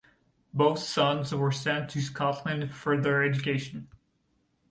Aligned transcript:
Both 0.51 0.79
sons 0.79 1.31
were 1.31 1.51
sent 1.51 1.91
to 1.91 2.01
Scotland 2.01 2.73
for 2.73 2.97
their 2.99 3.21
education. 3.23 3.87